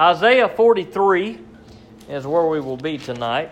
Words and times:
Isaiah 0.00 0.48
43 0.48 1.38
is 2.08 2.26
where 2.26 2.46
we 2.46 2.58
will 2.58 2.78
be 2.78 2.96
tonight. 2.96 3.50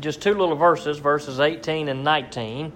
Just 0.00 0.22
two 0.22 0.32
little 0.32 0.56
verses, 0.56 0.96
verses 0.96 1.40
18 1.40 1.90
and 1.90 2.02
19. 2.02 2.72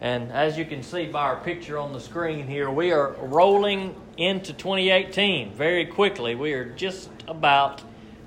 And 0.00 0.32
as 0.32 0.58
you 0.58 0.64
can 0.64 0.82
see 0.82 1.06
by 1.06 1.22
our 1.22 1.36
picture 1.36 1.78
on 1.78 1.92
the 1.92 2.00
screen 2.00 2.48
here, 2.48 2.68
we 2.68 2.90
are 2.90 3.12
rolling 3.12 3.94
into 4.16 4.52
2018 4.54 5.52
very 5.52 5.86
quickly. 5.86 6.34
We 6.34 6.52
are 6.54 6.70
just 6.70 7.10
about 7.28 7.80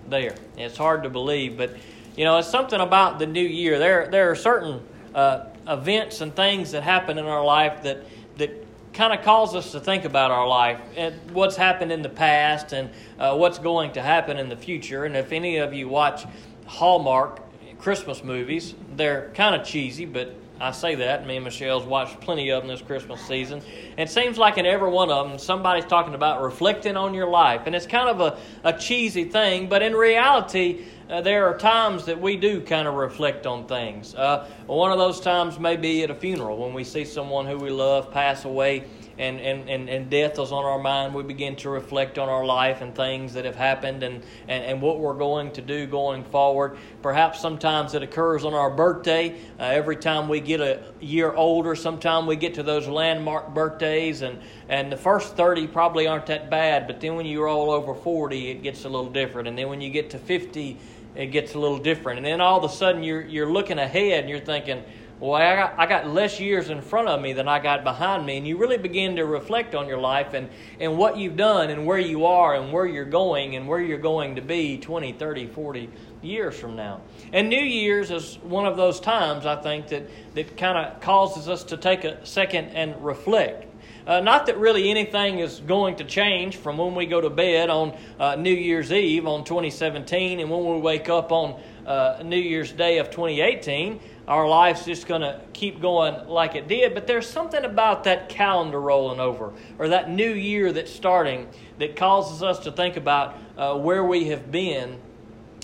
there. 0.07 0.35
It's 0.55 0.77
hard 0.77 1.03
to 1.03 1.09
believe, 1.09 1.57
but 1.57 1.75
you 2.15 2.23
know, 2.23 2.37
it's 2.37 2.47
something 2.47 2.79
about 2.79 3.19
the 3.19 3.27
new 3.27 3.41
year. 3.41 3.79
There, 3.79 4.07
there 4.07 4.31
are 4.31 4.35
certain 4.35 4.81
uh, 5.13 5.47
events 5.67 6.21
and 6.21 6.33
things 6.33 6.71
that 6.71 6.83
happen 6.83 7.17
in 7.17 7.25
our 7.25 7.43
life 7.43 7.83
that 7.83 8.05
that 8.37 8.66
kind 8.97 9.13
of 9.13 9.23
calls 9.23 9.53
us 9.53 9.73
to 9.73 9.79
think 9.79 10.05
about 10.05 10.31
our 10.31 10.47
life 10.47 10.81
and 10.95 11.13
what's 11.31 11.55
happened 11.55 11.91
in 11.91 12.01
the 12.01 12.09
past 12.09 12.73
and 12.73 12.89
uh, 13.19 13.37
what's 13.37 13.59
going 13.59 13.91
to 13.91 14.01
happen 14.01 14.39
in 14.39 14.49
the 14.49 14.57
future. 14.57 15.05
And 15.05 15.15
if 15.15 15.31
any 15.31 15.57
of 15.57 15.71
you 15.71 15.87
watch 15.87 16.25
Hallmark 16.65 17.39
Christmas 17.77 18.23
movies, 18.23 18.73
they're 18.95 19.29
kind 19.35 19.53
of 19.53 19.67
cheesy, 19.67 20.05
but 20.05 20.35
I 20.59 20.71
say 20.71 20.95
that. 20.95 21.27
Me 21.27 21.35
and 21.35 21.45
Michelle's 21.45 21.85
watched 21.85 22.19
plenty 22.21 22.49
of 22.49 22.63
them 22.63 22.69
this 22.69 22.81
Christmas 22.81 23.21
season. 23.21 23.61
It 23.99 24.09
seems 24.09 24.39
like 24.39 24.57
in 24.57 24.65
every 24.65 24.89
one 24.89 25.11
of 25.11 25.29
them, 25.29 25.37
somebody's 25.37 25.85
talking 25.85 26.15
about 26.15 26.41
reflecting 26.41 26.97
on 26.97 27.13
your 27.13 27.27
life. 27.27 27.61
And 27.67 27.75
it's 27.75 27.85
kind 27.85 28.09
of 28.09 28.19
a, 28.19 28.39
a 28.63 28.73
cheesy 28.73 29.25
thing, 29.25 29.69
but 29.69 29.83
in 29.83 29.93
reality, 29.93 30.85
uh, 31.09 31.21
there 31.21 31.47
are 31.47 31.57
times 31.57 32.05
that 32.05 32.19
we 32.19 32.35
do 32.35 32.61
kind 32.61 32.87
of 32.87 32.95
reflect 32.95 33.45
on 33.45 33.65
things. 33.65 34.13
Uh, 34.13 34.49
one 34.65 34.91
of 34.91 34.97
those 34.97 35.21
times 35.21 35.59
may 35.59 35.77
be 35.77 36.03
at 36.03 36.11
a 36.11 36.15
funeral 36.15 36.57
when 36.57 36.73
we 36.73 36.83
see 36.83 37.05
someone 37.05 37.45
who 37.45 37.57
we 37.57 37.69
love 37.69 38.11
pass 38.11 38.45
away 38.45 38.83
and, 39.19 39.39
and, 39.39 39.67
and, 39.67 39.89
and 39.89 40.09
death 40.09 40.37
is 40.37 40.51
on 40.51 40.63
our 40.63 40.77
mind, 40.77 41.13
we 41.13 41.23
begin 41.23 41.55
to 41.57 41.69
reflect 41.69 42.19
on 42.19 42.29
our 42.29 42.45
life 42.45 42.81
and 42.81 42.93
things 42.95 43.33
that 43.33 43.45
have 43.45 43.55
happened 43.55 44.03
and, 44.03 44.23
and, 44.47 44.63
and 44.63 44.81
what 44.81 44.99
we're 44.99 45.15
going 45.15 45.51
to 45.53 45.61
do 45.61 45.87
going 45.87 46.23
forward. 46.23 46.77
Perhaps 47.01 47.41
sometimes 47.41 47.95
it 47.95 48.03
occurs 48.03 48.45
on 48.45 48.53
our 48.53 48.69
birthday. 48.69 49.35
Uh, 49.59 49.63
every 49.63 49.95
time 49.95 50.29
we 50.29 50.39
get 50.39 50.61
a 50.61 50.83
year 50.99 51.33
older, 51.33 51.75
sometime 51.75 52.27
we 52.27 52.35
get 52.35 52.53
to 52.55 52.63
those 52.63 52.87
landmark 52.87 53.55
birthdays, 53.55 54.21
and, 54.21 54.39
and 54.69 54.91
the 54.91 54.97
first 54.97 55.35
30 55.35 55.67
probably 55.67 56.05
aren't 56.05 56.27
that 56.27 56.51
bad, 56.51 56.85
but 56.85 57.01
then 57.01 57.15
when 57.15 57.25
you 57.25 57.41
roll 57.41 57.71
over 57.71 57.95
40, 57.95 58.51
it 58.51 58.61
gets 58.61 58.85
a 58.85 58.89
little 58.89 59.09
different. 59.09 59.47
And 59.47 59.57
then 59.57 59.67
when 59.67 59.81
you 59.81 59.89
get 59.89 60.11
to 60.11 60.19
50, 60.19 60.77
it 61.17 61.27
gets 61.27 61.55
a 61.55 61.59
little 61.59 61.79
different. 61.79 62.17
And 62.17 62.25
then 62.25 62.41
all 62.41 62.63
of 62.63 62.71
a 62.71 62.73
sudden, 62.73 63.03
you're, 63.03 63.25
you're 63.25 63.51
looking 63.51 63.79
ahead 63.79 64.21
and 64.21 64.29
you're 64.29 64.39
thinking, 64.39 64.83
well, 65.19 65.33
I 65.33 65.55
got, 65.55 65.73
I 65.79 65.87
got 65.87 66.07
less 66.07 66.39
years 66.39 66.69
in 66.69 66.79
front 66.79 67.07
of 67.07 67.19
me 67.19 67.33
than 67.33 67.47
I 67.47 67.57
got 67.57 67.83
behind 67.83 68.23
me. 68.23 68.37
And 68.37 68.47
you 68.47 68.57
really 68.57 68.77
begin 68.77 69.15
to 69.15 69.25
reflect 69.25 69.73
on 69.73 69.87
your 69.87 69.97
life 69.97 70.35
and, 70.35 70.47
and 70.79 70.95
what 70.95 71.17
you've 71.17 71.35
done 71.35 71.71
and 71.71 71.87
where 71.87 71.97
you 71.97 72.27
are 72.27 72.53
and 72.53 72.71
where 72.71 72.85
you're 72.85 73.03
going 73.03 73.55
and 73.55 73.67
where 73.67 73.81
you're 73.81 73.97
going 73.97 74.35
to 74.35 74.43
be 74.43 74.77
20, 74.77 75.13
30, 75.13 75.47
40 75.47 75.89
years 76.21 76.59
from 76.59 76.75
now. 76.75 77.01
And 77.33 77.49
New 77.49 77.59
Year's 77.59 78.11
is 78.11 78.37
one 78.43 78.67
of 78.67 78.77
those 78.77 78.99
times, 78.99 79.47
I 79.47 79.55
think, 79.55 79.87
that, 79.87 80.07
that 80.35 80.55
kind 80.55 80.77
of 80.77 81.01
causes 81.01 81.49
us 81.49 81.63
to 81.65 81.77
take 81.77 82.03
a 82.03 82.23
second 82.23 82.69
and 82.75 83.03
reflect. 83.03 83.65
Uh, 84.07 84.21
not 84.21 84.45
that 84.45 84.57
really 84.57 84.89
anything 84.89 85.39
is 85.39 85.59
going 85.59 85.97
to 85.97 86.05
change 86.05 86.55
from 86.55 86.77
when 86.77 86.95
we 86.95 87.05
go 87.05 87.19
to 87.19 87.29
bed 87.29 87.69
on 87.69 87.93
uh, 88.17 88.35
New 88.35 88.53
Year's 88.53 88.89
Eve 88.89 89.27
on 89.27 89.43
2017 89.43 90.39
and 90.39 90.49
when 90.49 90.65
we 90.65 90.79
wake 90.79 91.09
up 91.09 91.33
on 91.33 91.59
uh, 91.85 92.21
New 92.23 92.39
Year's 92.39 92.71
Day 92.71 92.99
of 92.99 93.09
2018. 93.09 93.99
Our 94.25 94.47
life's 94.47 94.85
just 94.85 95.07
going 95.07 95.21
to 95.21 95.41
keep 95.51 95.81
going 95.81 96.25
like 96.29 96.55
it 96.55 96.69
did, 96.69 96.93
but 96.93 97.05
there's 97.05 97.27
something 97.29 97.65
about 97.65 98.05
that 98.05 98.29
calendar 98.29 98.79
rolling 98.79 99.19
over 99.19 99.51
or 99.77 99.89
that 99.89 100.09
new 100.09 100.31
year 100.31 100.71
that's 100.71 100.91
starting 100.91 101.49
that 101.77 101.97
causes 101.97 102.41
us 102.41 102.59
to 102.59 102.71
think 102.71 102.95
about 102.95 103.35
uh, 103.57 103.75
where 103.75 104.05
we 104.05 104.29
have 104.29 104.49
been, 104.49 104.99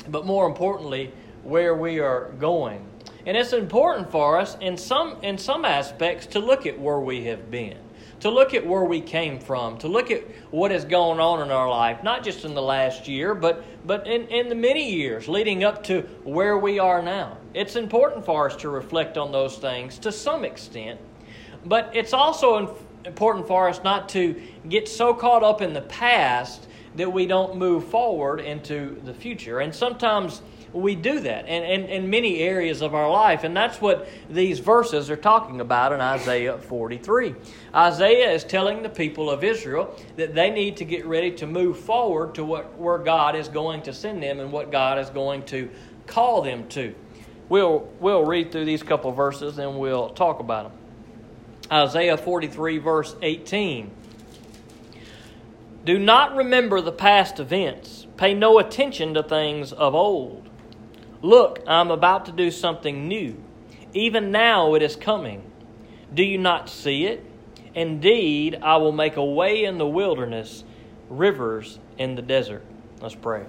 but 0.10 0.26
more 0.26 0.48
importantly, 0.48 1.14
where 1.44 1.76
we 1.76 2.00
are 2.00 2.34
going. 2.40 2.86
And 3.26 3.38
it's 3.38 3.54
important 3.54 4.12
for 4.12 4.38
us 4.38 4.58
in 4.60 4.76
some 4.76 5.16
in 5.22 5.38
some 5.38 5.64
aspects 5.64 6.26
to 6.28 6.40
look 6.40 6.66
at 6.66 6.78
where 6.78 7.00
we 7.00 7.24
have 7.24 7.50
been 7.50 7.78
to 8.24 8.30
look 8.30 8.54
at 8.54 8.66
where 8.66 8.86
we 8.86 9.02
came 9.02 9.38
from, 9.38 9.78
to 9.78 9.90
look 9.90 10.10
at 10.10 10.24
what 10.50 10.72
has 10.72 10.86
gone 10.86 11.20
on 11.20 11.42
in 11.42 11.52
our 11.52 11.70
life, 11.70 12.02
not 12.04 12.24
just 12.24 12.46
in 12.46 12.54
the 12.54 12.62
last 12.62 13.06
year, 13.06 13.36
but, 13.36 13.66
but 13.86 14.08
in, 14.08 14.26
in 14.30 14.48
the 14.48 14.56
many 14.56 14.94
years 14.94 15.28
leading 15.28 15.66
up 15.66 15.84
to 15.84 16.04
where 16.24 16.58
we 16.58 16.80
are 16.80 17.02
now. 17.02 17.36
It's 17.54 17.76
important 17.76 18.26
for 18.26 18.50
us 18.50 18.56
to 18.62 18.70
reflect 18.70 19.18
on 19.18 19.34
those 19.34 19.58
things 19.58 20.00
to 20.00 20.12
some 20.14 20.46
extent, 20.46 21.02
but 21.66 21.92
it's 21.94 22.14
also 22.14 22.78
important 23.04 23.46
for 23.46 23.68
us 23.68 23.84
not 23.84 24.08
to 24.10 24.42
get 24.70 24.88
so 24.88 25.14
caught 25.14 25.44
up 25.44 25.62
in 25.62 25.74
the 25.74 25.82
past 25.82 26.70
that 26.96 27.12
we 27.12 27.26
don't 27.26 27.58
move 27.58 27.84
forward 27.90 28.40
into 28.40 29.02
the 29.04 29.14
future. 29.14 29.60
And 29.60 29.76
sometimes 29.76 30.42
we 30.74 30.96
do 30.96 31.20
that 31.20 31.48
in, 31.48 31.64
in, 31.64 31.86
in 31.90 32.10
many 32.10 32.40
areas 32.40 32.82
of 32.82 32.96
our 32.96 33.10
life. 33.10 33.44
And 33.44 33.56
that's 33.56 33.80
what 33.80 34.08
these 34.30 34.60
verses 34.60 35.10
are 35.10 35.16
talking 35.16 35.62
about 35.62 35.94
in 35.94 36.02
Isaiah 36.02 36.58
43. 36.58 37.36
Isaiah 37.74 38.32
is 38.32 38.44
telling 38.44 38.82
the 38.82 38.90
people 38.90 39.30
of 39.30 39.44
Israel 39.44 39.96
that 40.18 40.34
they 40.34 40.50
need 40.50 40.78
to 40.78 40.86
get 40.86 41.06
ready 41.06 41.32
to 41.32 41.48
move 41.48 41.80
forward 41.80 42.36
to 42.36 42.44
what, 42.44 42.78
where 42.78 42.98
God 42.98 43.36
is 43.36 43.48
going 43.48 43.84
to 43.84 43.94
send 43.94 44.22
them 44.22 44.40
and 44.40 44.52
what 44.52 44.72
God 44.72 45.00
is 45.00 45.10
going 45.10 45.44
to 45.46 45.70
call 46.08 46.42
them 46.42 46.68
to. 46.70 46.94
We'll, 47.50 47.88
we'll 48.00 48.26
read 48.26 48.52
through 48.52 48.66
these 48.66 48.84
couple 48.84 49.12
verses 49.12 49.60
and 49.60 49.78
we'll 49.78 50.10
talk 50.10 50.40
about 50.40 50.72
them. 50.72 50.80
Isaiah 51.72 52.18
43, 52.18 52.78
verse 52.80 53.16
18. 53.22 53.92
Do 55.86 56.00
not 56.00 56.36
remember 56.36 56.82
the 56.82 56.92
past 56.92 57.40
events. 57.40 58.08
Pay 58.16 58.34
no 58.34 58.60
attention 58.60 59.14
to 59.16 59.24
things 59.24 59.74
of 59.74 59.94
old. 59.94 60.50
Look, 61.24 61.64
I'm 61.66 61.90
about 61.90 62.26
to 62.26 62.34
do 62.34 62.52
something 62.52 63.08
new. 63.08 63.42
Even 63.94 64.32
now 64.32 64.76
it 64.76 64.82
is 64.82 64.98
coming. 64.98 65.42
Do 66.14 66.22
you 66.22 66.38
not 66.38 66.70
see 66.70 67.06
it? 67.06 67.26
Indeed, 67.74 68.60
I 68.62 68.76
will 68.76 68.92
make 68.92 69.16
a 69.16 69.24
way 69.24 69.64
in 69.64 69.78
the 69.78 69.88
wilderness, 69.88 70.66
rivers 71.10 71.80
in 71.98 72.16
the 72.16 72.22
desert. 72.22 72.64
Let's 73.00 73.16
pray. 73.16 73.46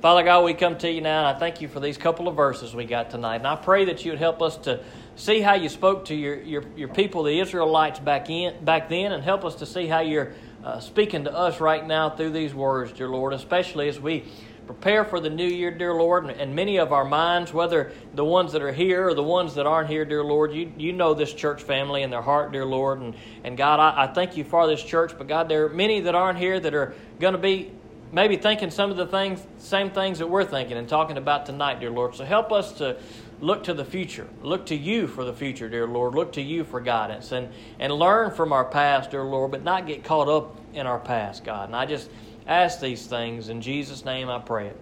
Father 0.00 0.22
God, 0.22 0.44
we 0.44 0.54
come 0.54 0.78
to 0.78 0.88
you 0.88 1.00
now, 1.00 1.26
and 1.26 1.36
I 1.36 1.40
thank 1.40 1.60
you 1.60 1.66
for 1.66 1.80
these 1.80 1.98
couple 1.98 2.28
of 2.28 2.36
verses 2.36 2.72
we 2.72 2.84
got 2.84 3.10
tonight. 3.10 3.36
And 3.36 3.48
I 3.48 3.56
pray 3.56 3.86
that 3.86 4.04
you 4.04 4.12
would 4.12 4.20
help 4.20 4.40
us 4.40 4.56
to 4.58 4.84
see 5.16 5.40
how 5.40 5.54
you 5.54 5.68
spoke 5.68 6.04
to 6.04 6.14
your, 6.14 6.40
your, 6.40 6.62
your 6.76 6.88
people, 6.88 7.24
the 7.24 7.40
Israelites, 7.40 7.98
back, 7.98 8.30
in, 8.30 8.64
back 8.64 8.88
then, 8.88 9.10
and 9.10 9.24
help 9.24 9.44
us 9.44 9.56
to 9.56 9.66
see 9.66 9.88
how 9.88 10.00
you're 10.00 10.34
uh, 10.62 10.78
speaking 10.78 11.24
to 11.24 11.32
us 11.34 11.58
right 11.58 11.84
now 11.84 12.10
through 12.10 12.30
these 12.30 12.54
words, 12.54 12.92
dear 12.92 13.08
Lord, 13.08 13.32
especially 13.32 13.88
as 13.88 13.98
we 13.98 14.24
prepare 14.68 15.02
for 15.02 15.18
the 15.18 15.30
new 15.30 15.46
year, 15.46 15.70
dear 15.70 15.94
Lord, 15.94 16.28
and 16.28 16.54
many 16.54 16.76
of 16.76 16.92
our 16.92 17.06
minds, 17.06 17.54
whether 17.54 17.90
the 18.12 18.24
ones 18.24 18.52
that 18.52 18.60
are 18.60 18.70
here 18.70 19.08
or 19.08 19.14
the 19.14 19.22
ones 19.22 19.54
that 19.54 19.64
aren't 19.64 19.88
here, 19.88 20.04
dear 20.04 20.22
Lord, 20.22 20.52
you, 20.52 20.70
you 20.76 20.92
know 20.92 21.14
this 21.14 21.32
church 21.32 21.62
family 21.62 22.02
and 22.02 22.12
their 22.12 22.20
heart, 22.20 22.52
dear 22.52 22.66
Lord. 22.66 23.00
And, 23.00 23.14
and 23.44 23.56
God, 23.56 23.80
I, 23.80 24.04
I 24.04 24.06
thank 24.08 24.36
you 24.36 24.44
for 24.44 24.66
this 24.66 24.82
church, 24.82 25.14
but 25.16 25.26
God, 25.26 25.48
there 25.48 25.64
are 25.64 25.68
many 25.70 26.00
that 26.00 26.14
aren't 26.14 26.38
here 26.38 26.60
that 26.60 26.74
are 26.74 26.92
going 27.18 27.32
to 27.32 27.38
be 27.38 27.72
maybe 28.12 28.36
thinking 28.36 28.70
some 28.70 28.90
of 28.90 28.98
the 28.98 29.06
things, 29.06 29.40
same 29.56 29.90
things 29.90 30.18
that 30.18 30.26
we're 30.26 30.44
thinking 30.44 30.76
and 30.76 30.86
talking 30.86 31.16
about 31.16 31.46
tonight, 31.46 31.80
dear 31.80 31.90
Lord. 31.90 32.14
So 32.14 32.26
help 32.26 32.52
us 32.52 32.72
to 32.72 32.98
look 33.40 33.64
to 33.64 33.74
the 33.74 33.86
future. 33.86 34.28
Look 34.42 34.66
to 34.66 34.76
you 34.76 35.06
for 35.06 35.24
the 35.24 35.32
future, 35.32 35.70
dear 35.70 35.86
Lord. 35.86 36.14
Look 36.14 36.32
to 36.32 36.42
you 36.42 36.64
for 36.64 36.78
guidance 36.80 37.32
and, 37.32 37.48
and 37.78 37.90
learn 37.90 38.32
from 38.32 38.52
our 38.52 38.66
past, 38.66 39.12
dear 39.12 39.24
Lord, 39.24 39.50
but 39.50 39.64
not 39.64 39.86
get 39.86 40.04
caught 40.04 40.28
up 40.28 40.60
in 40.74 40.86
our 40.86 40.98
past, 40.98 41.42
God. 41.42 41.70
And 41.70 41.76
I 41.76 41.86
just 41.86 42.10
ask 42.48 42.80
these 42.80 43.06
things. 43.06 43.48
In 43.50 43.60
Jesus' 43.60 44.04
name 44.04 44.28
I 44.28 44.40
pray 44.40 44.68
it. 44.68 44.76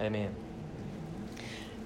Amen. 0.00 0.34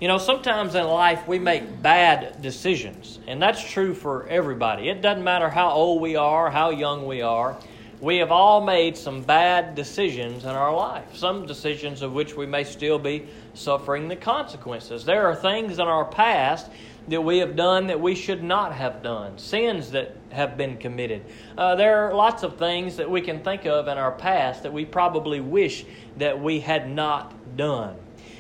You 0.00 0.09
know, 0.09 0.19
sometimes 0.19 0.75
in 0.75 0.87
life 0.87 1.27
we 1.27 1.39
make 1.39 1.83
bad 1.83 2.41
decisions, 2.41 3.19
and 3.27 3.43
that's 3.43 3.62
true 3.62 3.94
for 3.94 4.28
everybody. 4.28 4.88
It 4.88 5.03
doesn't 5.03 5.25
matter 5.25 5.50
how 5.50 5.71
old 5.71 6.00
we 6.00 6.15
are, 6.17 6.50
how 6.50 6.71
young 6.71 7.06
we 7.06 7.21
are. 7.21 7.56
We 8.00 8.19
have 8.19 8.31
all 8.31 8.65
made 8.65 8.97
some 8.97 9.22
bad 9.22 9.75
decisions 9.75 10.44
in 10.44 10.50
our 10.50 10.72
life, 10.72 11.17
some 11.17 11.47
decisions 11.47 12.00
of 12.03 12.12
which 12.12 12.37
we 12.37 12.47
may 12.47 12.62
still 12.62 13.00
be 13.00 13.26
suffering 13.55 14.06
the 14.06 14.14
consequences. 14.14 15.05
There 15.05 15.26
are 15.26 15.35
things 15.35 15.81
in 15.81 15.88
our 15.88 16.05
past 16.05 16.70
that 17.08 17.22
we 17.22 17.38
have 17.38 17.56
done 17.56 17.87
that 17.88 18.00
we 18.00 18.14
should 18.14 18.43
not 18.43 18.72
have 18.72 19.02
done, 19.02 19.38
sins 19.38 19.90
that 19.93 20.14
have 20.31 20.56
been 20.56 20.76
committed. 20.76 21.25
Uh, 21.56 21.75
there 21.75 22.06
are 22.06 22.14
lots 22.14 22.43
of 22.43 22.58
things 22.58 22.96
that 22.96 23.10
we 23.10 23.20
can 23.20 23.43
think 23.43 23.66
of 23.66 23.88
in 23.88 23.99
our 23.99 24.12
past 24.12 24.62
that 24.62 24.72
we 24.72 24.84
probably 24.84 25.40
wish 25.40 25.84
that 26.19 26.40
we 26.40 26.60
had 26.60 26.90
not 26.90 27.56
done. 27.56 27.96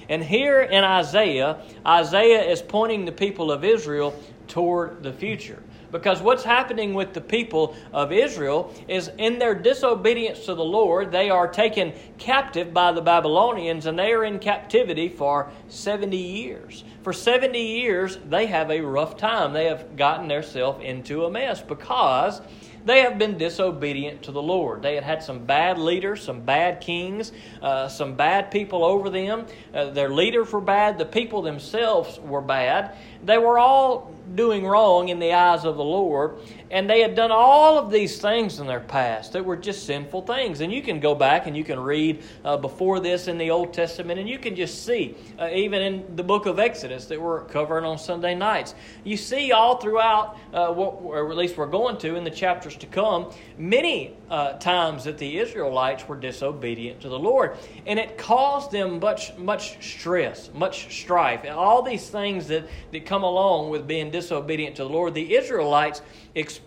And 0.08 0.22
here 0.22 0.62
in 0.62 0.84
Isaiah, 0.84 1.62
Isaiah 1.86 2.50
is 2.50 2.62
pointing 2.62 3.04
the 3.04 3.12
people 3.12 3.52
of 3.52 3.64
Israel 3.64 4.14
toward 4.46 5.02
the 5.02 5.12
future. 5.12 5.62
Because 5.90 6.20
what's 6.20 6.44
happening 6.44 6.94
with 6.94 7.14
the 7.14 7.20
people 7.20 7.74
of 7.92 8.12
Israel 8.12 8.74
is 8.88 9.10
in 9.18 9.38
their 9.38 9.54
disobedience 9.54 10.44
to 10.46 10.54
the 10.54 10.64
Lord, 10.64 11.10
they 11.10 11.30
are 11.30 11.48
taken 11.48 11.92
captive 12.18 12.74
by 12.74 12.92
the 12.92 13.00
Babylonians 13.00 13.86
and 13.86 13.98
they 13.98 14.12
are 14.12 14.24
in 14.24 14.38
captivity 14.38 15.08
for 15.08 15.50
70 15.68 16.16
years. 16.16 16.84
For 17.02 17.12
70 17.12 17.58
years, 17.58 18.18
they 18.28 18.46
have 18.46 18.70
a 18.70 18.80
rough 18.80 19.16
time. 19.16 19.52
They 19.52 19.66
have 19.66 19.96
gotten 19.96 20.28
themselves 20.28 20.84
into 20.84 21.24
a 21.24 21.30
mess 21.30 21.62
because 21.62 22.42
they 22.84 23.00
have 23.00 23.18
been 23.18 23.38
disobedient 23.38 24.22
to 24.22 24.32
the 24.32 24.42
Lord. 24.42 24.82
They 24.82 24.94
had 24.94 25.04
had 25.04 25.22
some 25.22 25.44
bad 25.44 25.78
leaders, 25.78 26.22
some 26.22 26.40
bad 26.40 26.80
kings, 26.80 27.32
uh, 27.60 27.88
some 27.88 28.14
bad 28.14 28.50
people 28.50 28.84
over 28.84 29.10
them. 29.10 29.46
Uh, 29.74 29.90
their 29.90 30.08
leaders 30.08 30.52
were 30.52 30.60
bad, 30.60 30.98
the 30.98 31.04
people 31.04 31.42
themselves 31.42 32.18
were 32.20 32.40
bad. 32.40 32.96
They 33.24 33.38
were 33.38 33.58
all 33.58 34.12
doing 34.34 34.66
wrong 34.66 35.08
in 35.08 35.18
the 35.18 35.32
eyes 35.32 35.64
of 35.64 35.76
the 35.76 35.84
Lord, 35.84 36.38
and 36.70 36.88
they 36.88 37.00
had 37.00 37.14
done 37.14 37.30
all 37.30 37.78
of 37.78 37.90
these 37.90 38.18
things 38.18 38.60
in 38.60 38.66
their 38.66 38.80
past 38.80 39.32
that 39.32 39.44
were 39.44 39.56
just 39.56 39.86
sinful 39.86 40.22
things. 40.22 40.60
And 40.60 40.72
you 40.72 40.82
can 40.82 41.00
go 41.00 41.14
back 41.14 41.46
and 41.46 41.56
you 41.56 41.64
can 41.64 41.80
read 41.80 42.22
uh, 42.44 42.56
before 42.56 43.00
this 43.00 43.28
in 43.28 43.38
the 43.38 43.50
Old 43.50 43.72
Testament, 43.72 44.20
and 44.20 44.28
you 44.28 44.38
can 44.38 44.54
just 44.54 44.84
see, 44.84 45.16
uh, 45.38 45.48
even 45.52 45.82
in 45.82 46.16
the 46.16 46.22
book 46.22 46.46
of 46.46 46.58
Exodus 46.58 47.06
that 47.06 47.20
we're 47.20 47.44
covering 47.44 47.84
on 47.84 47.98
Sunday 47.98 48.34
nights, 48.34 48.74
you 49.04 49.16
see 49.16 49.52
all 49.52 49.78
throughout, 49.78 50.36
uh, 50.52 50.68
what, 50.72 51.00
or 51.00 51.30
at 51.30 51.36
least 51.36 51.56
we're 51.56 51.66
going 51.66 51.96
to 51.98 52.16
in 52.16 52.24
the 52.24 52.30
chapters 52.30 52.76
to 52.76 52.86
come, 52.86 53.30
many 53.56 54.14
uh, 54.30 54.52
times 54.54 55.04
that 55.04 55.18
the 55.18 55.38
Israelites 55.38 56.06
were 56.06 56.16
disobedient 56.16 57.00
to 57.00 57.08
the 57.08 57.18
Lord. 57.18 57.56
And 57.86 57.98
it 57.98 58.18
caused 58.18 58.70
them 58.70 59.00
much, 59.00 59.36
much 59.38 59.82
stress, 59.82 60.50
much 60.54 60.92
strife, 61.00 61.44
and 61.44 61.54
all 61.54 61.82
these 61.82 62.08
things 62.10 62.48
that, 62.48 62.68
that 62.92 63.06
come 63.06 63.22
along 63.22 63.70
with 63.70 63.86
being 63.86 64.10
disobedient 64.10 64.76
to 64.76 64.82
the 64.82 64.90
Lord. 64.90 65.14
The 65.14 65.34
Israelites 65.34 66.02
experienced 66.34 66.57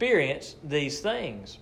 these 0.63 0.99
things. 0.99 1.57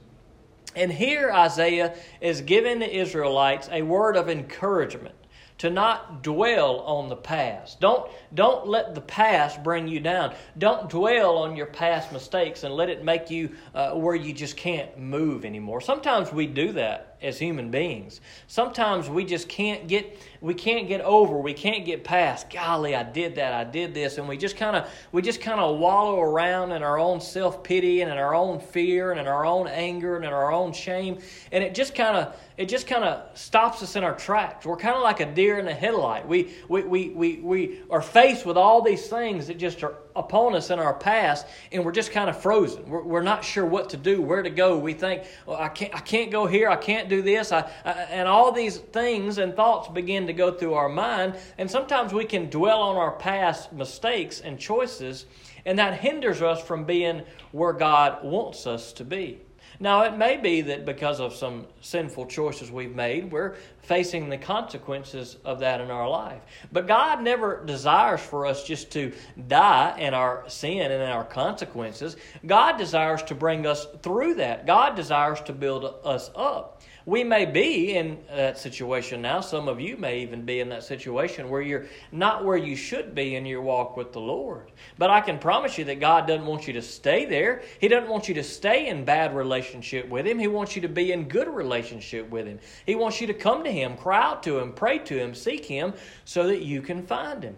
And 0.76 0.92
here 0.92 1.32
Isaiah 1.32 1.96
is 2.22 2.42
giving 2.42 2.80
the 2.80 2.96
Israelites 2.98 3.70
a 3.72 3.82
word 3.82 4.16
of 4.16 4.30
encouragement 4.30 5.16
to 5.60 5.70
not 5.70 6.24
dwell 6.24 6.80
on 6.82 7.10
the 7.10 7.16
past. 7.16 7.82
Don't, 7.82 8.10
don't 8.34 8.68
let 8.68 8.96
the 8.96 9.02
past 9.02 9.62
bring 9.62 9.88
you 9.88 10.00
down. 10.00 10.34
Don't 10.58 10.90
dwell 10.90 11.38
on 11.40 11.56
your 11.56 11.66
past 11.66 12.14
mistakes 12.14 12.64
and 12.64 12.74
let 12.74 12.90
it 12.90 13.04
make 13.04 13.30
you 13.30 13.56
uh, 13.76 13.92
where 13.92 14.16
you 14.16 14.32
just 14.32 14.56
can't 14.56 14.98
move 14.98 15.44
anymore. 15.44 15.82
Sometimes 15.82 16.32
we 16.32 16.48
do 16.48 16.72
that 16.74 17.09
as 17.22 17.38
human 17.38 17.70
beings. 17.72 18.22
Sometimes 18.48 19.10
we 19.10 19.26
just 19.26 19.50
can't 19.50 19.88
get 19.88 20.18
we 20.42 20.54
can't 20.54 20.88
get 20.88 21.02
over, 21.02 21.38
we 21.38 21.54
can't 21.54 21.86
get 21.86 22.06
past, 22.06 22.50
golly, 22.50 22.96
I 22.96 23.04
did 23.04 23.36
that, 23.36 23.54
I 23.54 23.66
did 23.66 23.94
this, 23.94 24.18
and 24.18 24.28
we 24.28 24.38
just 24.38 24.56
kind 24.56 24.76
of 24.76 24.90
we 25.12 25.22
just 25.22 25.42
kind 25.42 25.60
of 25.60 25.80
wallow 25.80 26.20
around 26.22 26.72
in 26.72 26.82
our 26.82 26.98
own 26.98 27.20
self-pity 27.20 28.02
and 28.02 28.10
in 28.10 28.18
our 28.18 28.34
own 28.34 28.60
fear 28.60 29.12
and 29.12 29.20
in 29.20 29.28
our 29.28 29.46
own 29.46 29.68
anger 29.68 30.16
and 30.16 30.24
in 30.24 30.32
our 30.32 30.52
own 30.52 30.72
shame, 30.72 31.20
and 31.52 31.64
it 31.64 31.76
just 31.76 31.94
kind 31.94 32.16
of 32.16 32.36
it 32.60 32.68
just 32.68 32.88
kind 32.88 33.06
of 33.06 33.38
stops 33.38 33.82
us 33.82 33.96
in 33.96 34.04
our 34.04 34.14
tracks. 34.14 34.66
We're 34.66 34.76
kind 34.76 34.98
of 34.98 35.02
like 35.02 35.22
a 35.22 35.34
deer 35.34 35.60
in 35.60 35.68
a 35.70 35.74
headlight. 35.74 36.28
We, 36.28 36.54
we, 36.68 36.84
we, 36.84 37.10
we, 37.12 37.38
we 37.38 37.82
are 37.90 38.02
faced 38.02 38.46
with 38.46 38.58
all 38.58 38.82
these 38.82 39.08
things 39.08 39.48
that 39.48 39.58
just 39.58 39.82
are 39.82 39.96
upon 40.20 40.54
us 40.54 40.70
in 40.70 40.78
our 40.78 40.94
past, 40.94 41.48
and 41.72 41.84
we're 41.84 41.92
just 41.92 42.12
kind 42.12 42.30
of 42.30 42.40
frozen. 42.40 42.88
We're, 42.88 43.02
we're 43.02 43.24
not 43.24 43.44
sure 43.44 43.66
what 43.66 43.90
to 43.92 43.98
do, 43.98 44.22
where 44.22 44.44
to 44.44 44.50
go. 44.50 44.78
We 44.78 44.94
think, 44.94 45.24
well, 45.46 45.58
I, 45.58 45.70
can't, 45.70 45.96
I 45.96 46.00
can't 46.00 46.30
go 46.30 46.46
here, 46.46 46.70
I 46.70 46.76
can't 46.76 47.10
do 47.10 47.22
this. 47.22 47.52
I, 47.52 47.70
I, 47.84 47.92
and 48.12 48.28
all 48.28 48.52
these 48.52 48.78
things 48.78 49.38
and 49.38 49.56
thoughts 49.56 49.88
begin 49.88 50.28
to 50.28 50.34
go 50.34 50.52
through 50.52 50.76
our 50.76 50.90
mind, 50.90 51.38
and 51.58 51.72
sometimes 51.72 52.14
we 52.14 52.26
can 52.26 52.50
dwell 52.50 52.82
on 52.82 52.98
our 52.98 53.14
past 53.14 53.74
mistakes 53.74 54.42
and 54.42 54.60
choices, 54.60 55.26
and 55.66 55.80
that 55.80 56.00
hinders 56.00 56.42
us 56.42 56.62
from 56.62 56.84
being 56.84 57.24
where 57.52 57.74
God 57.74 58.24
wants 58.24 58.68
us 58.68 58.94
to 58.94 59.06
be. 59.06 59.40
Now, 59.82 60.02
it 60.04 60.18
may 60.18 60.36
be 60.36 60.60
that 60.62 60.86
because 60.86 61.22
of 61.22 61.34
some 61.34 61.66
sinful 61.80 62.26
choices 62.26 62.70
we've 62.70 62.94
made, 62.94 63.32
we're 63.32 63.56
facing 63.82 64.28
the 64.28 64.38
consequences 64.38 65.38
of 65.46 65.60
that 65.60 65.80
in 65.80 65.90
our 65.90 66.10
life. 66.10 66.42
But 66.74 66.86
God 66.86 67.24
never 67.24 67.64
desires 67.66 68.20
for 68.20 68.46
us 68.46 68.66
just 68.66 68.92
to 68.92 69.14
die 69.48 69.98
in 69.98 70.14
our 70.14 70.44
sin 70.50 70.92
and 70.92 71.02
in 71.02 71.10
our 71.10 71.24
consequences. 71.24 72.18
God 72.46 72.78
desires 72.78 73.24
to 73.24 73.36
bring 73.36 73.66
us 73.66 73.88
through 74.04 74.36
that. 74.36 74.66
God 74.66 74.96
desires 74.96 75.40
to 75.42 75.54
build 75.54 75.86
us 76.04 76.30
up. 76.36 76.82
We 77.10 77.24
may 77.24 77.48
be 77.48 77.96
in 77.96 78.20
that 78.30 78.60
situation 78.60 79.24
now. 79.24 79.42
Some 79.42 79.68
of 79.68 79.82
you 79.82 79.98
may 79.98 80.20
even 80.20 80.44
be 80.44 80.60
in 80.60 80.70
that 80.70 80.84
situation 80.84 81.50
where 81.50 81.64
you're 81.64 81.88
not 82.12 82.46
where 82.46 82.56
you 82.56 82.76
should 82.76 83.16
be 83.16 83.36
in 83.36 83.48
your 83.48 83.64
walk 83.64 83.98
with 83.98 84.14
the 84.14 84.20
Lord. 84.20 84.72
But 85.00 85.10
I 85.10 85.20
can 85.20 85.40
promise 85.40 85.76
you 85.80 85.86
that 85.86 86.00
God 86.00 86.28
doesn't 86.28 86.46
want 86.46 86.68
you 86.68 86.74
to 86.74 86.84
stay 86.84 87.26
there. 87.26 87.64
He 87.82 87.88
doesn't 87.88 88.10
want 88.10 88.30
you 88.30 88.36
to 88.36 88.44
stay 88.44 88.90
in 88.90 89.06
bad 89.06 89.36
relationship 89.36 90.08
with 90.08 90.28
Him. 90.28 90.38
He 90.38 90.46
wants 90.46 90.76
you 90.76 90.84
to 90.84 90.88
be 90.88 91.12
in 91.12 91.28
good 91.28 91.48
relationship 91.48 92.30
with 92.30 92.46
Him. 92.46 92.60
He 92.86 92.94
wants 92.94 93.20
you 93.20 93.26
to 93.26 93.34
come 93.34 93.64
to 93.64 93.72
Him, 93.72 93.98
cry 93.98 94.22
out 94.22 94.44
to 94.44 94.60
Him, 94.60 94.72
pray 94.72 95.00
to 95.00 95.18
Him, 95.18 95.34
seek 95.34 95.66
Him 95.66 95.94
so 96.26 96.46
that 96.46 96.62
you 96.62 96.84
can 96.84 97.08
find 97.08 97.42
Him. 97.42 97.58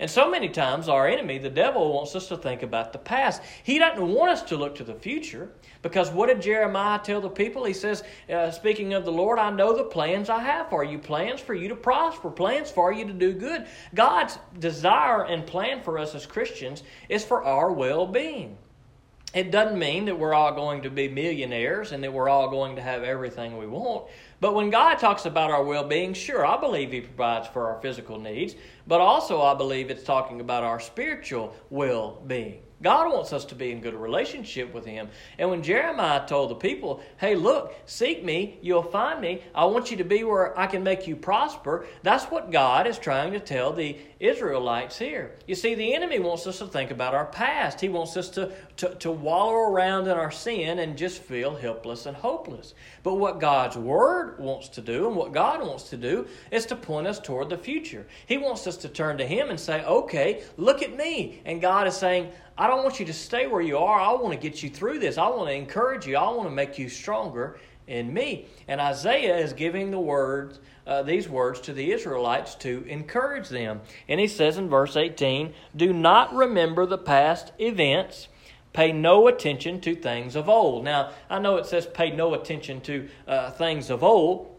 And 0.00 0.10
so 0.10 0.28
many 0.28 0.48
times, 0.48 0.88
our 0.88 1.06
enemy, 1.06 1.38
the 1.38 1.50
devil, 1.50 1.92
wants 1.92 2.16
us 2.16 2.26
to 2.28 2.36
think 2.36 2.62
about 2.62 2.92
the 2.92 2.98
past. 2.98 3.40
He 3.62 3.78
doesn't 3.78 4.06
want 4.06 4.32
us 4.32 4.42
to 4.44 4.56
look 4.56 4.74
to 4.76 4.84
the 4.84 4.94
future 4.94 5.52
because 5.82 6.10
what 6.10 6.26
did 6.26 6.42
Jeremiah 6.42 6.98
tell 6.98 7.20
the 7.20 7.28
people? 7.28 7.64
He 7.64 7.72
says, 7.72 8.02
uh, 8.28 8.50
speaking 8.50 8.94
of 8.94 9.04
the 9.04 9.12
Lord, 9.12 9.38
I 9.38 9.50
know 9.50 9.76
the 9.76 9.84
plans 9.84 10.28
I 10.28 10.40
have 10.40 10.68
for 10.68 10.82
you 10.82 10.98
plans 10.98 11.40
for 11.40 11.54
you 11.54 11.68
to 11.68 11.76
prosper, 11.76 12.30
plans 12.30 12.70
for 12.70 12.92
you 12.92 13.06
to 13.06 13.12
do 13.12 13.32
good. 13.32 13.66
God's 13.94 14.38
desire 14.58 15.24
and 15.24 15.46
plan 15.46 15.82
for 15.82 15.98
us 15.98 16.14
as 16.14 16.26
Christians 16.26 16.82
is 17.08 17.24
for 17.24 17.44
our 17.44 17.70
well 17.72 18.06
being. 18.06 18.58
It 19.34 19.50
doesn't 19.50 19.78
mean 19.78 20.04
that 20.04 20.16
we're 20.16 20.32
all 20.32 20.54
going 20.54 20.82
to 20.82 20.90
be 20.90 21.08
millionaires 21.08 21.90
and 21.90 22.04
that 22.04 22.12
we're 22.12 22.28
all 22.28 22.48
going 22.48 22.76
to 22.76 22.82
have 22.82 23.02
everything 23.02 23.58
we 23.58 23.66
want. 23.66 24.06
But 24.40 24.54
when 24.54 24.70
God 24.70 24.94
talks 25.00 25.26
about 25.26 25.50
our 25.50 25.64
well 25.64 25.82
being, 25.82 26.14
sure, 26.14 26.46
I 26.46 26.58
believe 26.60 26.92
He 26.92 27.00
provides 27.00 27.48
for 27.48 27.66
our 27.66 27.80
physical 27.82 28.20
needs, 28.20 28.54
but 28.86 29.00
also 29.00 29.42
I 29.42 29.54
believe 29.54 29.90
it's 29.90 30.04
talking 30.04 30.40
about 30.40 30.62
our 30.62 30.78
spiritual 30.78 31.52
well 31.68 32.22
being. 32.28 32.62
God 32.84 33.10
wants 33.10 33.32
us 33.32 33.46
to 33.46 33.54
be 33.54 33.72
in 33.72 33.80
good 33.80 33.94
relationship 33.94 34.74
with 34.74 34.84
Him. 34.84 35.08
And 35.38 35.48
when 35.48 35.62
Jeremiah 35.62 36.26
told 36.26 36.50
the 36.50 36.54
people, 36.54 37.00
hey, 37.16 37.34
look, 37.34 37.74
seek 37.86 38.22
me, 38.22 38.58
you'll 38.60 38.82
find 38.82 39.22
me. 39.22 39.42
I 39.54 39.64
want 39.64 39.90
you 39.90 39.96
to 39.96 40.04
be 40.04 40.22
where 40.22 40.56
I 40.58 40.66
can 40.66 40.84
make 40.84 41.06
you 41.08 41.16
prosper. 41.16 41.86
That's 42.02 42.26
what 42.26 42.52
God 42.52 42.86
is 42.86 42.98
trying 42.98 43.32
to 43.32 43.40
tell 43.40 43.72
the 43.72 43.96
Israelites 44.20 44.98
here. 44.98 45.34
You 45.46 45.54
see, 45.54 45.74
the 45.74 45.94
enemy 45.94 46.18
wants 46.18 46.46
us 46.46 46.58
to 46.58 46.66
think 46.66 46.90
about 46.90 47.14
our 47.14 47.24
past. 47.24 47.80
He 47.80 47.88
wants 47.88 48.18
us 48.18 48.28
to, 48.30 48.52
to, 48.76 48.94
to 48.96 49.10
wallow 49.10 49.54
around 49.54 50.06
in 50.06 50.18
our 50.18 50.30
sin 50.30 50.78
and 50.78 50.98
just 50.98 51.22
feel 51.22 51.56
helpless 51.56 52.04
and 52.04 52.14
hopeless. 52.14 52.74
But 53.02 53.14
what 53.14 53.40
God's 53.40 53.78
Word 53.78 54.38
wants 54.38 54.68
to 54.70 54.82
do 54.82 55.06
and 55.06 55.16
what 55.16 55.32
God 55.32 55.60
wants 55.60 55.88
to 55.90 55.96
do 55.96 56.26
is 56.50 56.66
to 56.66 56.76
point 56.76 57.06
us 57.06 57.18
toward 57.18 57.48
the 57.48 57.56
future. 57.56 58.06
He 58.26 58.36
wants 58.36 58.66
us 58.66 58.76
to 58.78 58.88
turn 58.90 59.16
to 59.18 59.26
Him 59.26 59.48
and 59.48 59.58
say, 59.58 59.82
okay, 59.84 60.42
look 60.58 60.82
at 60.82 60.94
me. 60.94 61.40
And 61.46 61.62
God 61.62 61.86
is 61.86 61.96
saying, 61.96 62.30
I 62.56 62.68
don't 62.68 62.84
want 62.84 63.00
you 63.00 63.06
to 63.06 63.12
stay 63.12 63.46
where 63.46 63.60
you 63.60 63.78
are. 63.78 63.98
I 63.98 64.12
want 64.12 64.32
to 64.32 64.38
get 64.38 64.62
you 64.62 64.70
through 64.70 65.00
this. 65.00 65.18
I 65.18 65.28
want 65.28 65.48
to 65.48 65.54
encourage 65.54 66.06
you. 66.06 66.16
I 66.16 66.28
want 66.30 66.48
to 66.48 66.54
make 66.54 66.78
you 66.78 66.88
stronger 66.88 67.58
in 67.86 68.12
me. 68.12 68.46
And 68.68 68.80
Isaiah 68.80 69.36
is 69.36 69.52
giving 69.52 69.90
the 69.90 69.98
words, 69.98 70.60
uh, 70.86 71.02
these 71.02 71.28
words 71.28 71.60
to 71.62 71.72
the 71.72 71.92
Israelites 71.92 72.54
to 72.56 72.84
encourage 72.88 73.48
them. 73.48 73.80
And 74.08 74.20
he 74.20 74.28
says 74.28 74.56
in 74.56 74.68
verse 74.68 74.96
18, 74.96 75.52
Do 75.74 75.92
not 75.92 76.34
remember 76.34 76.86
the 76.86 76.98
past 76.98 77.52
events. 77.58 78.28
Pay 78.72 78.92
no 78.92 79.28
attention 79.28 79.80
to 79.82 79.94
things 79.94 80.34
of 80.34 80.48
old. 80.48 80.84
Now, 80.84 81.12
I 81.30 81.38
know 81.38 81.56
it 81.56 81.66
says 81.66 81.86
pay 81.86 82.10
no 82.10 82.34
attention 82.34 82.80
to 82.82 83.08
uh, 83.26 83.50
things 83.52 83.88
of 83.88 84.02
old, 84.02 84.53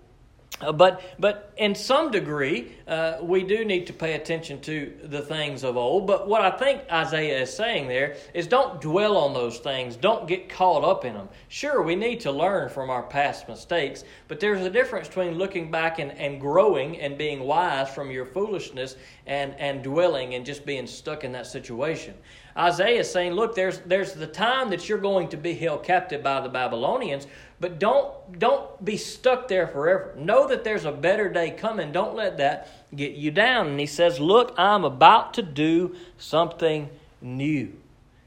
uh, 0.62 0.72
but, 0.72 1.02
but 1.20 1.52
in 1.58 1.76
some 1.76 2.12
degree, 2.12 2.72
uh, 2.88 3.18
we 3.22 3.44
do 3.44 3.66
need 3.66 3.86
to 3.88 3.94
pay 3.94 4.14
attention 4.14 4.62
to 4.62 4.94
the 5.04 5.22
things 5.22 5.66
of 5.66 5.76
old. 5.76 6.08
But 6.08 6.30
what 6.30 6.42
I 6.42 6.52
think 6.52 6.82
Isaiah 6.90 7.42
is 7.42 7.54
saying 7.54 7.90
there 7.90 8.16
is 8.34 8.48
don't 8.48 8.80
dwell 8.80 9.18
on 9.18 9.34
those 9.34 9.60
things. 9.60 9.98
Don't 9.98 10.28
get 10.28 10.48
caught 10.48 10.86
up 10.86 11.04
in 11.04 11.14
them. 11.14 11.28
Sure, 11.50 11.82
we 11.82 11.96
need 11.96 12.22
to 12.22 12.32
learn 12.32 12.70
from 12.70 12.90
our 12.90 13.04
past 13.04 13.50
mistakes, 13.50 14.06
but 14.30 14.40
there's 14.40 14.66
a 14.66 14.70
difference 14.70 15.10
between 15.10 15.38
looking 15.38 15.70
back 15.70 16.00
and, 16.00 16.12
and 16.14 16.40
growing 16.40 17.02
and 17.02 17.18
being 17.18 17.42
wise 17.42 17.90
from 17.90 18.10
your 18.10 18.26
foolishness 18.26 18.96
and, 19.28 19.54
and 19.60 19.84
dwelling 19.84 20.36
and 20.36 20.46
just 20.46 20.66
being 20.66 20.88
stuck 20.88 21.26
in 21.26 21.34
that 21.34 21.48
situation. 21.48 22.14
Isaiah 22.58 23.02
is 23.02 23.12
saying, 23.12 23.34
look, 23.34 23.54
there's, 23.54 23.80
there's 23.80 24.14
the 24.14 24.28
time 24.28 24.70
that 24.70 24.88
you're 24.88 24.98
going 24.98 25.28
to 25.30 25.38
be 25.38 25.54
held 25.54 25.84
captive 25.84 26.24
by 26.24 26.40
the 26.40 26.48
Babylonians, 26.48 27.28
but 27.60 27.80
don't, 27.80 28.40
don't 28.40 28.84
be 28.84 28.96
stuck 28.96 29.48
there 29.50 29.68
forever. 29.68 30.14
Know 30.18 30.48
that 30.48 30.64
there's 30.64 30.86
a 30.86 30.92
better 30.92 31.30
day 31.30 31.52
coming. 31.52 31.92
Don't 31.92 32.16
let 32.16 32.38
that 32.38 32.70
get 32.96 33.14
you 33.14 33.32
down. 33.32 33.68
And 33.68 33.80
he 33.80 33.86
says, 33.86 34.20
Look, 34.20 34.54
I'm 34.58 34.86
about 34.86 35.34
to 35.36 35.42
do 35.42 35.96
something 36.18 36.90
new. 37.22 37.74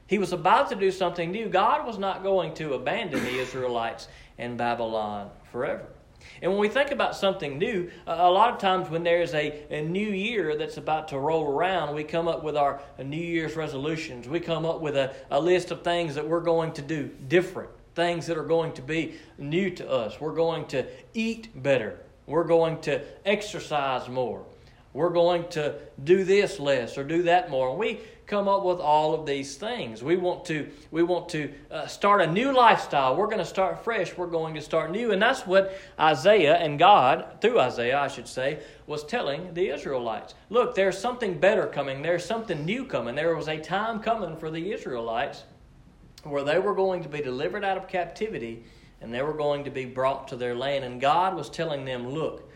He 0.05 0.17
was 0.17 0.33
about 0.33 0.69
to 0.69 0.75
do 0.75 0.91
something 0.91 1.31
new. 1.31 1.49
God 1.49 1.85
was 1.85 1.97
not 1.97 2.23
going 2.23 2.53
to 2.55 2.73
abandon 2.73 3.23
the 3.23 3.39
Israelites 3.39 4.07
in 4.37 4.57
Babylon 4.57 5.29
forever. 5.51 5.85
And 6.41 6.51
when 6.51 6.59
we 6.59 6.69
think 6.69 6.91
about 6.91 7.15
something 7.15 7.57
new, 7.57 7.89
a 8.07 8.29
lot 8.29 8.53
of 8.53 8.59
times 8.59 8.89
when 8.89 9.03
there's 9.03 9.33
a, 9.33 9.63
a 9.69 9.81
new 9.81 10.07
year 10.07 10.57
that's 10.57 10.77
about 10.77 11.09
to 11.09 11.19
roll 11.19 11.47
around, 11.47 11.95
we 11.95 12.03
come 12.03 12.27
up 12.27 12.43
with 12.43 12.55
our 12.55 12.81
New 13.03 13.17
Year's 13.17 13.55
resolutions. 13.55 14.27
We 14.27 14.39
come 14.39 14.65
up 14.65 14.81
with 14.81 14.95
a, 14.95 15.13
a 15.31 15.39
list 15.39 15.71
of 15.71 15.83
things 15.83 16.15
that 16.15 16.27
we're 16.27 16.41
going 16.41 16.73
to 16.73 16.81
do 16.81 17.09
different 17.27 17.69
things 17.95 18.27
that 18.27 18.37
are 18.37 18.45
going 18.45 18.71
to 18.73 18.81
be 18.81 19.15
new 19.37 19.69
to 19.71 19.89
us. 19.89 20.21
We're 20.21 20.33
going 20.33 20.67
to 20.67 20.85
eat 21.13 21.49
better. 21.61 21.99
We're 22.27 22.45
going 22.45 22.79
to 22.81 23.01
exercise 23.25 24.07
more. 24.07 24.45
We're 24.93 25.09
going 25.09 25.47
to 25.49 25.75
do 26.03 26.23
this 26.23 26.59
less 26.59 26.97
or 26.97 27.03
do 27.03 27.23
that 27.23 27.49
more. 27.49 27.75
We 27.75 27.99
come 28.25 28.47
up 28.47 28.63
with 28.63 28.79
all 28.79 29.13
of 29.13 29.25
these 29.25 29.55
things. 29.55 30.03
We 30.03 30.15
want 30.15 30.45
to 30.45 30.69
we 30.91 31.03
want 31.03 31.29
to 31.29 31.51
uh, 31.69 31.87
start 31.87 32.21
a 32.21 32.27
new 32.27 32.53
lifestyle. 32.53 33.15
We're 33.15 33.27
going 33.27 33.39
to 33.39 33.45
start 33.45 33.83
fresh. 33.83 34.15
We're 34.15 34.27
going 34.27 34.55
to 34.55 34.61
start 34.61 34.91
new. 34.91 35.11
And 35.11 35.21
that's 35.21 35.45
what 35.45 35.77
Isaiah 35.99 36.55
and 36.55 36.79
God, 36.79 37.39
through 37.41 37.59
Isaiah, 37.59 37.99
I 37.99 38.07
should 38.07 38.27
say, 38.27 38.61
was 38.87 39.03
telling 39.03 39.53
the 39.53 39.69
Israelites. 39.69 40.35
Look, 40.49 40.75
there's 40.75 40.97
something 40.97 41.39
better 41.39 41.67
coming. 41.67 42.01
There's 42.01 42.25
something 42.25 42.65
new 42.65 42.85
coming. 42.85 43.15
There 43.15 43.35
was 43.35 43.47
a 43.47 43.57
time 43.57 43.99
coming 43.99 44.37
for 44.37 44.51
the 44.51 44.71
Israelites 44.71 45.43
where 46.23 46.43
they 46.43 46.59
were 46.59 46.75
going 46.75 47.03
to 47.03 47.09
be 47.09 47.21
delivered 47.21 47.63
out 47.63 47.77
of 47.77 47.87
captivity 47.87 48.63
and 49.01 49.13
they 49.13 49.21
were 49.21 49.33
going 49.33 49.63
to 49.63 49.71
be 49.71 49.85
brought 49.85 50.27
to 50.27 50.35
their 50.35 50.55
land. 50.55 50.83
And 50.83 50.99
God 50.99 51.35
was 51.35 51.49
telling 51.49 51.85
them, 51.85 52.09
look, 52.09 52.48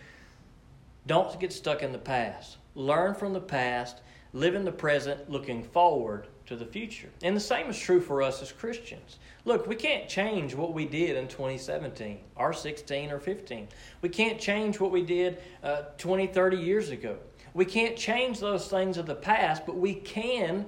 don't 1.06 1.40
get 1.40 1.52
stuck 1.52 1.84
in 1.84 1.92
the 1.92 1.98
past. 1.98 2.58
Learn 2.76 3.14
from 3.14 3.34
the 3.34 3.42
past, 3.42 4.02
live 4.34 4.56
in 4.56 4.66
the 4.66 4.72
present, 4.72 5.30
looking 5.30 5.64
forward 5.64 6.28
to 6.46 6.56
the 6.56 6.66
future. 6.66 7.10
And 7.22 7.36
the 7.36 7.42
same 7.42 7.70
is 7.70 7.78
true 7.78 8.02
for 8.02 8.22
us 8.22 8.42
as 8.42 8.52
Christians. 8.52 9.20
Look, 9.46 9.68
we 9.68 9.76
can't 9.76 10.10
change 10.10 10.56
what 10.56 10.74
we 10.74 10.86
did 10.86 11.16
in 11.18 11.28
2017 11.28 12.20
or 12.36 12.54
16 12.54 13.12
or 13.12 13.20
15. 13.20 13.68
We 14.02 14.10
can't 14.10 14.40
change 14.40 14.80
what 14.80 14.92
we 14.92 15.04
did 15.04 15.38
uh, 15.64 15.84
20, 15.98 16.28
30 16.28 16.58
years 16.58 16.90
ago. 16.90 17.18
We 17.54 17.66
can't 17.66 17.96
change 17.96 18.40
those 18.40 18.68
things 18.68 18.98
of 18.98 19.06
the 19.06 19.16
past, 19.16 19.66
but 19.66 19.76
we 19.76 19.94
can 19.94 20.66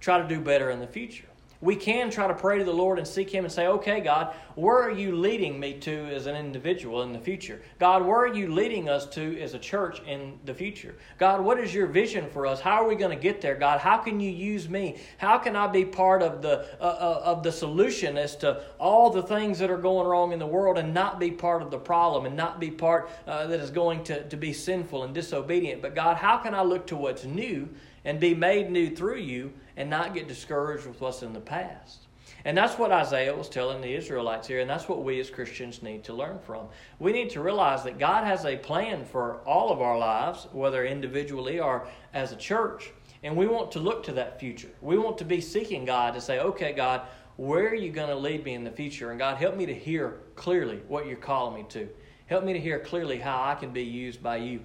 try 0.00 0.20
to 0.20 0.28
do 0.28 0.40
better 0.40 0.70
in 0.70 0.80
the 0.80 0.86
future 0.86 1.24
we 1.64 1.74
can 1.74 2.10
try 2.10 2.28
to 2.28 2.34
pray 2.34 2.58
to 2.58 2.64
the 2.64 2.74
Lord 2.74 2.98
and 2.98 3.08
seek 3.08 3.30
Him 3.30 3.44
and 3.44 3.52
say, 3.52 3.66
okay, 3.66 4.00
God, 4.00 4.34
where 4.54 4.82
are 4.82 4.90
you 4.90 5.16
leading 5.16 5.58
me 5.58 5.72
to 5.80 6.14
as 6.14 6.26
an 6.26 6.36
individual 6.36 7.02
in 7.02 7.12
the 7.14 7.18
future? 7.18 7.62
God, 7.78 8.04
where 8.04 8.18
are 8.18 8.34
you 8.34 8.52
leading 8.52 8.90
us 8.90 9.06
to 9.14 9.40
as 9.40 9.54
a 9.54 9.58
church 9.58 10.02
in 10.06 10.38
the 10.44 10.52
future? 10.52 10.94
God, 11.18 11.40
what 11.40 11.58
is 11.58 11.72
your 11.72 11.86
vision 11.86 12.28
for 12.28 12.46
us? 12.46 12.60
How 12.60 12.84
are 12.84 12.86
we 12.86 12.96
going 12.96 13.16
to 13.16 13.22
get 13.22 13.40
there? 13.40 13.54
God, 13.54 13.80
how 13.80 13.96
can 13.96 14.20
you 14.20 14.30
use 14.30 14.68
me? 14.68 14.98
How 15.16 15.38
can 15.38 15.56
I 15.56 15.66
be 15.66 15.86
part 15.86 16.20
of 16.20 16.42
the, 16.42 16.66
uh, 16.78 16.84
uh, 16.84 17.22
of 17.24 17.42
the 17.42 17.50
solution 17.50 18.18
as 18.18 18.36
to 18.36 18.62
all 18.78 19.08
the 19.08 19.22
things 19.22 19.58
that 19.60 19.70
are 19.70 19.78
going 19.78 20.06
wrong 20.06 20.32
in 20.32 20.38
the 20.38 20.46
world 20.46 20.76
and 20.76 20.92
not 20.92 21.18
be 21.18 21.30
part 21.30 21.62
of 21.62 21.70
the 21.70 21.78
problem 21.78 22.26
and 22.26 22.36
not 22.36 22.60
be 22.60 22.70
part 22.70 23.08
uh, 23.26 23.46
that 23.46 23.58
is 23.58 23.70
going 23.70 24.04
to, 24.04 24.22
to 24.28 24.36
be 24.36 24.52
sinful 24.52 25.02
and 25.02 25.14
disobedient? 25.14 25.80
But 25.80 25.94
God, 25.94 26.18
how 26.18 26.36
can 26.36 26.54
I 26.54 26.60
look 26.60 26.86
to 26.88 26.96
what's 26.96 27.24
new 27.24 27.70
and 28.04 28.20
be 28.20 28.34
made 28.34 28.70
new 28.70 28.94
through 28.94 29.20
you 29.20 29.54
and 29.76 29.90
not 29.90 30.14
get 30.14 30.28
discouraged 30.28 30.86
with 30.86 31.00
what's 31.00 31.22
in 31.22 31.32
the 31.32 31.40
past. 31.40 32.00
And 32.44 32.56
that's 32.56 32.78
what 32.78 32.92
Isaiah 32.92 33.34
was 33.34 33.48
telling 33.48 33.80
the 33.80 33.94
Israelites 33.94 34.46
here, 34.46 34.60
and 34.60 34.68
that's 34.68 34.88
what 34.88 35.02
we 35.02 35.18
as 35.18 35.30
Christians 35.30 35.82
need 35.82 36.04
to 36.04 36.12
learn 36.12 36.38
from. 36.38 36.66
We 36.98 37.12
need 37.12 37.30
to 37.30 37.40
realize 37.40 37.82
that 37.84 37.98
God 37.98 38.24
has 38.24 38.44
a 38.44 38.56
plan 38.56 39.04
for 39.04 39.36
all 39.46 39.72
of 39.72 39.80
our 39.80 39.98
lives, 39.98 40.46
whether 40.52 40.84
individually 40.84 41.58
or 41.58 41.86
as 42.12 42.32
a 42.32 42.36
church, 42.36 42.92
and 43.22 43.34
we 43.34 43.46
want 43.46 43.72
to 43.72 43.78
look 43.78 44.02
to 44.04 44.12
that 44.12 44.38
future. 44.38 44.68
We 44.82 44.98
want 44.98 45.16
to 45.18 45.24
be 45.24 45.40
seeking 45.40 45.86
God 45.86 46.12
to 46.14 46.20
say, 46.20 46.40
okay, 46.40 46.72
God, 46.72 47.02
where 47.36 47.68
are 47.68 47.74
you 47.74 47.90
going 47.90 48.10
to 48.10 48.16
lead 48.16 48.44
me 48.44 48.52
in 48.52 48.62
the 48.62 48.70
future? 48.70 49.10
And 49.10 49.18
God, 49.18 49.38
help 49.38 49.56
me 49.56 49.64
to 49.66 49.74
hear 49.74 50.20
clearly 50.36 50.82
what 50.86 51.06
you're 51.06 51.16
calling 51.16 51.54
me 51.54 51.66
to. 51.70 51.88
Help 52.26 52.44
me 52.44 52.52
to 52.52 52.60
hear 52.60 52.78
clearly 52.78 53.18
how 53.18 53.42
I 53.42 53.54
can 53.54 53.70
be 53.70 53.82
used 53.82 54.22
by 54.22 54.36
you 54.36 54.60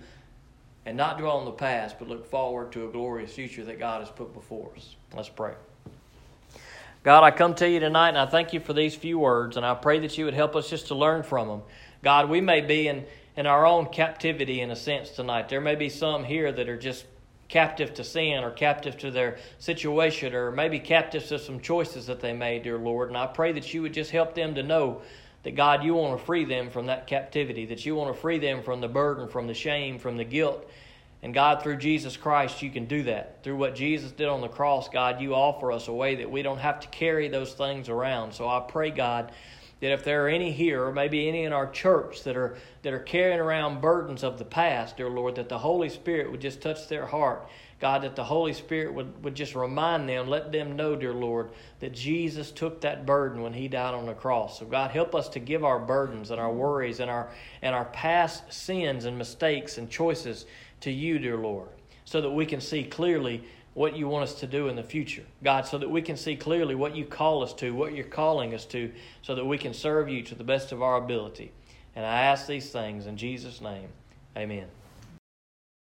and 0.86 0.98
not 0.98 1.18
dwell 1.18 1.38
on 1.38 1.46
the 1.46 1.52
past, 1.52 1.98
but 2.00 2.08
look 2.08 2.26
forward 2.26 2.72
to 2.72 2.88
a 2.88 2.92
glorious 2.92 3.34
future 3.34 3.64
that 3.66 3.80
God 3.80 4.02
has 4.02 4.10
put 4.10 4.34
before 4.34 4.72
us. 4.76 4.96
Let's 5.16 5.30
pray. 5.30 5.54
God, 7.04 7.24
I 7.24 7.32
come 7.32 7.56
to 7.56 7.70
you 7.70 7.80
tonight 7.80 8.10
and 8.10 8.18
I 8.18 8.26
thank 8.26 8.54
you 8.54 8.60
for 8.60 8.74
these 8.74 8.96
few 8.96 9.20
words, 9.20 9.56
and 9.56 9.66
I 9.66 9.74
pray 9.74 10.00
that 10.00 10.18
you 10.18 10.26
would 10.26 10.34
help 10.34 10.56
us 10.56 10.70
just 10.70 10.88
to 10.88 10.96
learn 10.96 11.24
from 11.24 11.48
them. 11.48 11.62
God, 12.04 12.30
we 12.30 12.42
may 12.42 12.62
be 12.62 12.88
in, 12.88 13.06
in 13.38 13.46
our 13.46 13.66
own 13.66 13.88
captivity 13.88 14.62
in 14.62 14.72
a 14.72 14.76
sense 14.76 15.12
tonight. 15.12 15.50
There 15.50 15.62
may 15.62 15.76
be 15.76 15.90
some 15.90 16.24
here 16.24 16.52
that 16.52 16.68
are 16.68 16.78
just 16.78 17.06
captive 17.48 17.94
to 17.96 18.04
sin 18.04 18.44
or 18.44 18.52
captive 18.52 18.98
to 18.98 19.12
their 19.12 19.38
situation 19.58 20.34
or 20.34 20.52
maybe 20.52 20.80
captive 20.80 21.26
to 21.28 21.40
some 21.40 21.60
choices 21.60 22.06
that 22.06 22.20
they 22.20 22.32
made, 22.32 22.64
dear 22.64 22.78
Lord. 22.78 23.10
And 23.10 23.18
I 23.18 23.26
pray 23.28 23.52
that 23.54 23.74
you 23.74 23.82
would 23.82 23.94
just 23.94 24.12
help 24.12 24.36
them 24.36 24.56
to 24.56 24.64
know 24.64 25.02
that 25.44 25.56
God, 25.56 25.84
you 25.84 25.94
want 25.94 26.20
to 26.20 26.26
free 26.26 26.46
them 26.46 26.70
from 26.70 26.88
that 26.88 27.08
captivity, 27.08 27.66
that 27.68 27.86
you 27.86 27.96
want 27.96 28.14
to 28.14 28.20
free 28.20 28.40
them 28.40 28.62
from 28.62 28.82
the 28.82 28.88
burden, 28.88 29.28
from 29.28 29.48
the 29.48 29.54
shame, 29.54 30.00
from 30.00 30.18
the 30.18 30.24
guilt. 30.24 30.70
And 31.22 31.34
God, 31.34 31.62
through 31.62 31.78
Jesus 31.78 32.16
Christ, 32.16 32.62
you 32.62 32.70
can 32.70 32.86
do 32.86 33.04
that. 33.04 33.44
Through 33.44 33.58
what 33.58 33.76
Jesus 33.76 34.12
did 34.12 34.28
on 34.28 34.42
the 34.42 34.48
cross, 34.48 34.88
God, 34.88 35.20
you 35.20 35.36
offer 35.36 35.72
us 35.72 35.88
a 35.88 35.94
way 35.94 36.16
that 36.16 36.32
we 36.32 36.42
don't 36.42 36.60
have 36.60 36.80
to 36.82 36.88
carry 36.90 37.28
those 37.28 37.54
things 37.54 37.90
around. 37.90 38.34
So 38.34 38.48
I 38.48 38.62
pray, 38.62 38.90
God, 38.90 39.34
that 39.82 39.92
if 39.92 40.04
there 40.04 40.26
are 40.26 40.30
any 40.30 40.52
here, 40.52 40.84
or 40.84 40.94
maybe 40.94 41.28
any 41.28 41.44
in 41.44 41.54
our 41.54 41.70
church 41.70 42.24
that 42.24 42.36
are 42.36 42.58
that 42.84 42.94
are 42.94 43.00
carrying 43.00 43.40
around 43.40 43.82
burdens 43.82 44.24
of 44.24 44.38
the 44.38 44.46
past, 44.46 44.98
dear 44.98 45.10
Lord, 45.10 45.36
that 45.36 45.50
the 45.50 45.58
Holy 45.58 45.90
Spirit 45.90 46.32
would 46.32 46.42
just 46.42 46.62
touch 46.62 46.88
their 46.88 47.06
heart 47.06 47.50
God, 47.80 48.02
that 48.02 48.16
the 48.16 48.24
Holy 48.24 48.52
Spirit 48.52 48.94
would, 48.94 49.24
would 49.24 49.36
just 49.36 49.56
remind 49.56 50.10
them, 50.10 50.28
let 50.28 50.52
them 50.52 50.76
know, 50.76 50.98
dear 50.98 51.14
Lord, 51.14 51.52
that 51.80 51.94
Jesus 51.94 52.52
took 52.52 52.82
that 52.82 53.06
burden 53.06 53.42
when 53.42 53.54
He 53.54 53.70
died 53.70 53.94
on 53.94 54.06
the 54.06 54.14
cross. 54.14 54.60
So, 54.60 54.66
God, 54.66 54.92
help 54.92 55.16
us 55.16 55.30
to 55.30 55.40
give 55.40 55.64
our 55.64 55.80
burdens 55.80 56.32
and 56.32 56.42
our 56.42 56.52
worries 56.52 57.00
and 57.00 57.10
our, 57.10 57.30
and 57.62 57.74
our 57.74 57.86
past 57.86 58.52
sins 58.52 59.06
and 59.06 59.18
mistakes 59.18 59.78
and 59.78 59.90
choices 59.90 60.46
to 60.82 60.92
you, 60.92 61.20
dear 61.20 61.38
Lord, 61.38 61.70
so 62.04 62.20
that 62.20 62.30
we 62.30 62.46
can 62.46 62.60
see 62.60 62.84
clearly 62.84 63.44
what 63.76 63.96
you 63.96 64.10
want 64.10 64.24
us 64.24 64.36
to 64.42 64.48
do 64.48 64.68
in 64.68 64.76
the 64.76 64.84
future. 64.84 65.24
God, 65.42 65.66
so 65.66 65.78
that 65.78 65.90
we 65.90 66.02
can 66.02 66.18
see 66.18 66.36
clearly 66.36 66.76
what 66.76 66.98
you 66.98 67.06
call 67.06 67.44
us 67.44 67.54
to, 67.56 67.72
what 67.74 67.94
you're 67.94 68.04
calling 68.04 68.54
us 68.54 68.66
to, 68.66 68.92
so 69.22 69.36
that 69.36 69.46
we 69.46 69.58
can 69.58 69.74
serve 69.74 70.10
you 70.10 70.22
to 70.24 70.36
the 70.36 70.44
best 70.44 70.74
of 70.74 70.82
our 70.82 70.98
ability. 70.98 71.54
And 71.96 72.06
I 72.06 72.24
ask 72.24 72.46
these 72.46 72.72
things 72.72 73.08
in 73.08 73.16
Jesus' 73.16 73.62
name. 73.62 73.88
Amen. 74.36 74.68